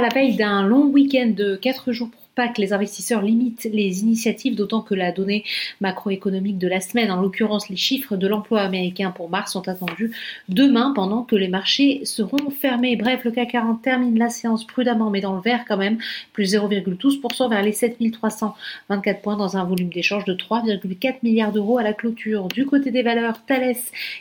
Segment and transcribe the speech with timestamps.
[0.00, 4.54] la veille d'un long week-end de 4 jours pour que les investisseurs limitent les initiatives,
[4.54, 5.42] d'autant que la donnée
[5.80, 10.12] macroéconomique de la semaine, en l'occurrence les chiffres de l'emploi américain pour mars, sont attendus
[10.48, 12.94] demain pendant que les marchés seront fermés.
[12.94, 15.98] Bref, le CAC 40 termine la séance prudemment, mais dans le vert quand même,
[16.32, 21.82] plus 0,12% vers les 7324 points dans un volume d'échange de 3,4 milliards d'euros à
[21.82, 22.46] la clôture.
[22.46, 23.74] Du côté des valeurs, Thales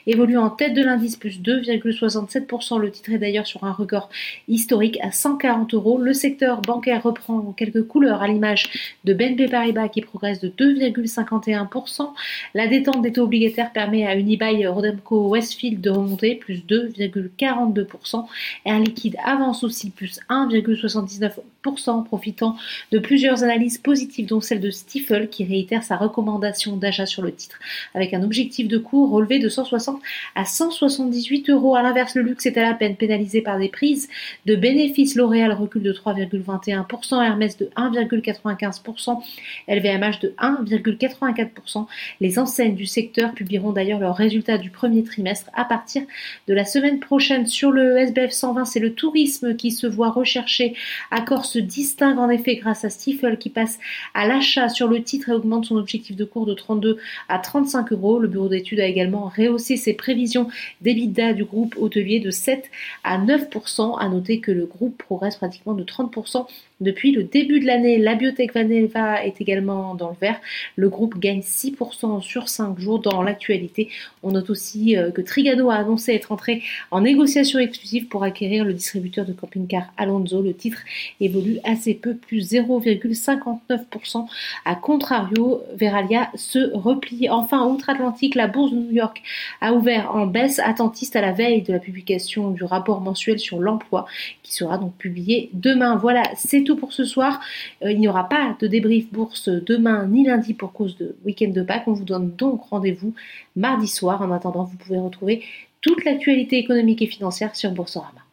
[0.07, 2.79] évolue en tête de l'indice, plus 2,67%.
[2.79, 4.09] Le titre est d'ailleurs sur un record
[4.48, 5.99] historique à 140 euros.
[5.99, 12.09] Le secteur bancaire reprend quelques couleurs à l'image de BNP Paribas qui progresse de 2,51%.
[12.53, 18.25] La détente des taux obligataires permet à Unibail Rodamco Westfield de remonter plus 2,42%.
[18.65, 22.55] Air Liquide avance aussi plus 1,79% profitant
[22.91, 27.31] de plusieurs analyses positives dont celle de Stifel qui réitère sa recommandation d'achat sur le
[27.34, 27.59] titre
[27.93, 30.01] avec un objectif de cours relevé de 160
[30.35, 31.76] à 178 euros.
[31.76, 34.09] À l'inverse, le luxe est à la peine pénalisé par des prises
[34.45, 35.15] de bénéfices.
[35.15, 39.21] L'Oréal recule de 3,21%, Hermès de 1, 1,95%,
[39.67, 41.85] LVMH de 1,84%.
[42.21, 46.04] Les enseignes du secteur publieront d'ailleurs leurs résultats du premier trimestre à partir
[46.48, 47.45] de la semaine prochaine.
[47.45, 50.76] Sur le SBF 120, c'est le tourisme qui se voit recherché.
[51.12, 53.79] Accor se distingue en effet grâce à Stifel qui passe
[54.13, 56.98] à l'achat sur le titre et augmente son objectif de cours de 32
[57.29, 58.20] à 35 euros.
[58.20, 60.48] Le bureau d'études a également rehaussé ses prévisions
[60.82, 62.70] d'EBITDA du groupe hôtelier de 7
[63.04, 63.99] à 9%.
[63.99, 66.45] À noter que le groupe progresse pratiquement de 30%
[66.79, 70.39] depuis le début de l'année, la biotech Vaneva est également dans le vert.
[70.75, 73.89] Le groupe gagne 6% sur 5 jours dans l'actualité.
[74.22, 76.61] On note aussi euh, que Trigano a annoncé être entré
[76.91, 80.44] en négociation exclusive pour acquérir le distributeur de camping-car Alonso.
[80.44, 80.78] Le titre
[81.19, 84.28] évolue assez peu, plus 0,59%.
[84.63, 87.28] À contrario, Veralia se replie.
[87.29, 89.23] Enfin, outre-Atlantique, la bourse de New York
[89.61, 93.59] a ouvert en baisse attentiste à la veille de la publication du rapport mensuel sur
[93.59, 94.05] l'emploi
[94.44, 95.95] qui sera donc publié demain.
[95.95, 97.40] Voilà, c'est pour ce soir.
[97.84, 101.50] Euh, il n'y aura pas de débrief bourse demain ni lundi pour cause de week-end
[101.50, 101.88] de Pâques.
[101.88, 103.13] On vous donne donc rendez-vous
[103.55, 104.22] mardi soir.
[104.22, 105.44] En attendant, vous pouvez retrouver
[105.81, 108.26] toute l'actualité économique et financière sur Boursorama.